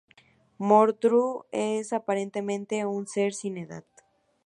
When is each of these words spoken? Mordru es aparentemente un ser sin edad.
Mordru 0.57 1.45
es 1.51 1.93
aparentemente 1.93 2.87
un 2.87 3.05
ser 3.05 3.35
sin 3.35 3.59
edad. 3.59 3.85